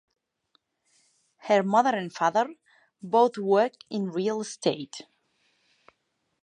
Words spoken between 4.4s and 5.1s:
estate.